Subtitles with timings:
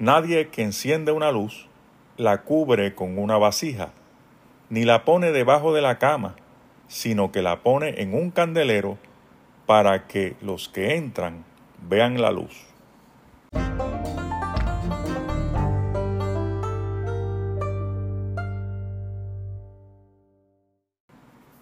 [0.00, 1.68] Nadie que enciende una luz
[2.16, 3.90] la cubre con una vasija,
[4.70, 6.36] ni la pone debajo de la cama,
[6.88, 8.96] sino que la pone en un candelero
[9.66, 11.44] para que los que entran
[11.86, 12.64] vean la luz.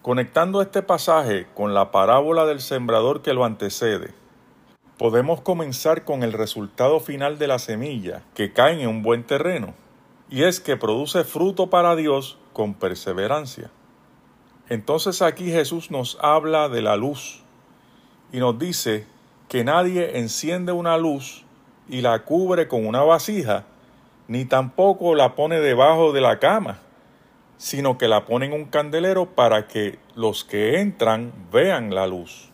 [0.01, 4.13] Conectando este pasaje con la parábola del sembrador que lo antecede,
[4.99, 9.73] podemos comenzar con el resultado final de la semilla que cae en un buen terreno,
[10.29, 13.71] y es que produce fruto para Dios con perseverancia.
[14.67, 17.41] Entonces aquí Jesús nos habla de la luz
[18.31, 19.07] y nos dice
[19.47, 21.45] que nadie enciende una luz
[21.87, 23.65] y la cubre con una vasija,
[24.27, 26.81] ni tampoco la pone debajo de la cama
[27.59, 32.49] sino que la ponen en un candelero para que los que entran vean la luz.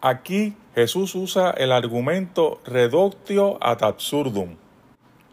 [0.00, 4.56] Aquí Jesús usa el argumento reductio ad absurdum,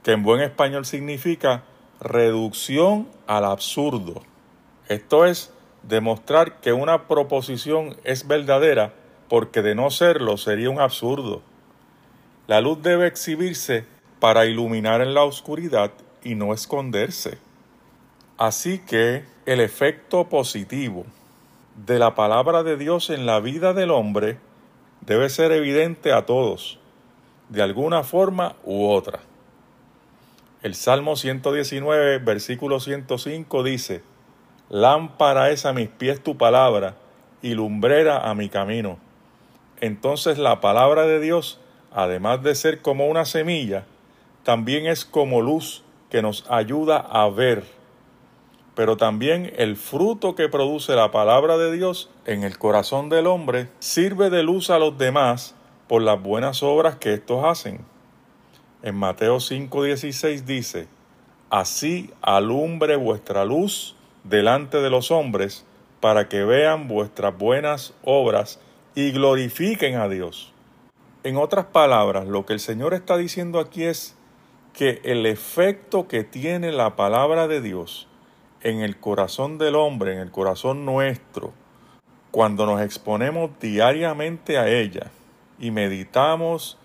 [0.03, 1.63] que en buen español significa
[2.01, 4.21] reducción al absurdo.
[4.89, 8.93] Esto es demostrar que una proposición es verdadera
[9.29, 11.41] porque de no serlo sería un absurdo.
[12.47, 13.85] La luz debe exhibirse
[14.19, 17.37] para iluminar en la oscuridad y no esconderse.
[18.37, 21.05] Así que el efecto positivo
[21.85, 24.37] de la palabra de Dios en la vida del hombre
[25.09, 26.77] debe ser evidente a todos,
[27.49, 29.21] de alguna forma u otra.
[30.61, 34.03] El Salmo 119, versículo 105 dice,
[34.69, 36.93] Lámpara es a mis pies tu palabra
[37.41, 38.99] y lumbrera a mi camino.
[39.81, 41.59] Entonces la palabra de Dios,
[41.91, 43.85] además de ser como una semilla,
[44.43, 47.63] también es como luz que nos ayuda a ver
[48.79, 53.67] pero también el fruto que produce la palabra de Dios en el corazón del hombre
[53.79, 55.53] sirve de luz a los demás
[55.89, 57.81] por las buenas obras que éstos hacen.
[58.81, 60.87] En Mateo 5:16 dice,
[61.49, 65.65] Así alumbre vuestra luz delante de los hombres,
[65.99, 68.61] para que vean vuestras buenas obras
[68.95, 70.53] y glorifiquen a Dios.
[71.25, 74.15] En otras palabras, lo que el Señor está diciendo aquí es
[74.71, 78.08] que el efecto que tiene la palabra de Dios
[78.61, 81.53] en el corazón del hombre, en el corazón nuestro,
[82.31, 85.11] cuando nos exponemos diariamente a ella
[85.57, 86.77] y meditamos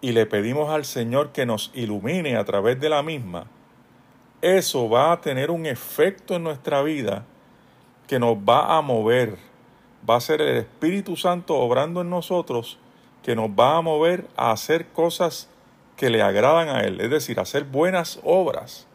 [0.00, 3.46] y le pedimos al Señor que nos ilumine a través de la misma,
[4.40, 7.24] eso va a tener un efecto en nuestra vida
[8.08, 9.36] que nos va a mover.
[10.08, 12.78] Va a ser el Espíritu Santo obrando en nosotros
[13.22, 15.50] que nos va a mover a hacer cosas
[15.96, 18.88] que le agradan a Él, es decir, hacer buenas obras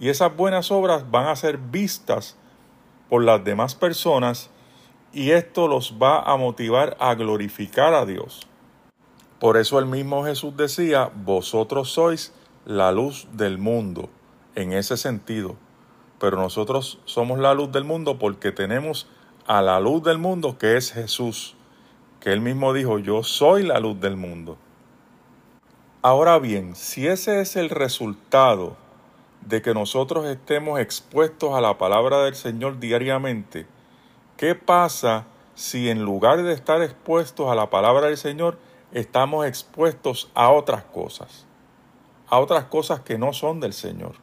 [0.00, 2.36] y esas buenas obras van a ser vistas
[3.08, 4.50] por las demás personas
[5.12, 8.46] y esto los va a motivar a glorificar a Dios.
[9.38, 12.32] Por eso el mismo Jesús decía, vosotros sois
[12.64, 14.08] la luz del mundo,
[14.54, 15.56] en ese sentido.
[16.18, 19.08] Pero nosotros somos la luz del mundo porque tenemos
[19.46, 21.56] a la luz del mundo que es Jesús,
[22.20, 24.56] que él mismo dijo, yo soy la luz del mundo.
[26.02, 28.76] Ahora bien, si ese es el resultado
[29.46, 33.66] de que nosotros estemos expuestos a la palabra del Señor diariamente,
[34.36, 38.58] ¿qué pasa si en lugar de estar expuestos a la palabra del Señor,
[38.92, 41.46] estamos expuestos a otras cosas?
[42.28, 44.14] A otras cosas que no son del Señor.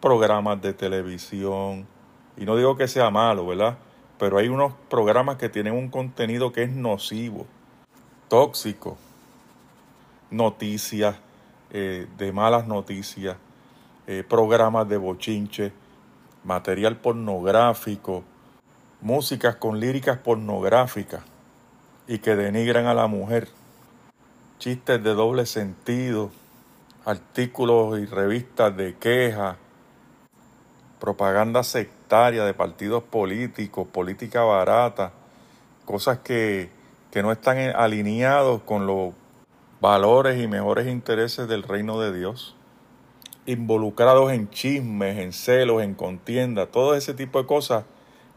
[0.00, 1.86] Programas de televisión,
[2.36, 3.78] y no digo que sea malo, ¿verdad?
[4.18, 7.46] Pero hay unos programas que tienen un contenido que es nocivo,
[8.28, 8.96] tóxico,
[10.30, 11.16] noticias,
[11.70, 13.36] eh, de malas noticias,
[14.06, 15.72] eh, programas de bochinche,
[16.44, 18.22] material pornográfico,
[19.00, 21.22] músicas con líricas pornográficas
[22.06, 23.48] y que denigran a la mujer,
[24.58, 26.30] chistes de doble sentido,
[27.06, 29.56] artículos y revistas de queja,
[31.00, 35.12] propaganda sectaria de partidos políticos, política barata,
[35.86, 36.68] cosas que,
[37.10, 39.14] que no están alineados con los
[39.80, 42.54] valores y mejores intereses del reino de Dios
[43.46, 47.84] involucrados en chismes, en celos, en contienda, todo ese tipo de cosas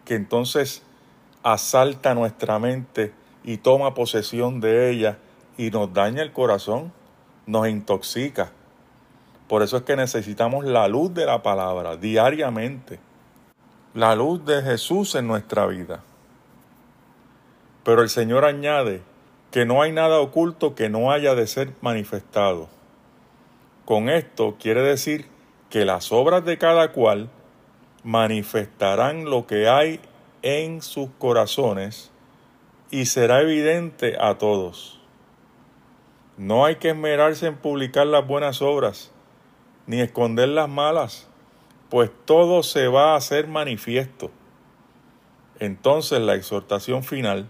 [0.05, 0.83] que entonces
[1.43, 3.13] asalta nuestra mente
[3.43, 5.17] y toma posesión de ella
[5.57, 6.91] y nos daña el corazón,
[7.45, 8.51] nos intoxica.
[9.47, 12.99] Por eso es que necesitamos la luz de la palabra diariamente,
[13.93, 16.03] la luz de Jesús en nuestra vida.
[17.83, 19.01] Pero el Señor añade
[19.51, 22.67] que no hay nada oculto que no haya de ser manifestado.
[23.87, 25.27] Con esto quiere decir
[25.69, 27.29] que las obras de cada cual
[28.03, 30.01] manifestarán lo que hay
[30.41, 32.11] en sus corazones
[32.91, 34.99] y será evidente a todos.
[36.35, 39.13] No hay que esmerarse en publicar las buenas obras,
[39.85, 41.29] ni esconder las malas,
[41.89, 44.31] pues todo se va a hacer manifiesto.
[45.61, 47.47] Entonces la exhortación final,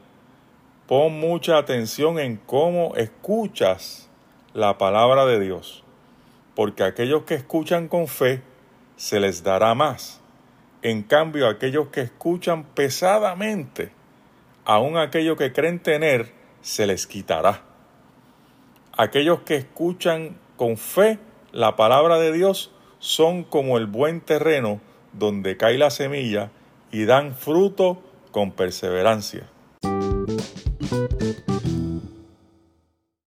[0.86, 4.08] pon mucha atención en cómo escuchas
[4.54, 5.84] la palabra de Dios,
[6.58, 8.42] porque aquellos que escuchan con fe
[8.98, 10.20] se les dará más.
[10.82, 13.92] En cambio, aquellos que escuchan pesadamente,
[14.66, 17.64] aun aquellos que creen tener, se les quitará
[18.98, 21.20] aquellos que escuchan con fe
[21.54, 24.82] la palabra de Dios son como el buen terreno
[25.14, 26.52] donde cae la semilla
[26.92, 28.02] y dan fruto
[28.32, 29.48] con perseverancia.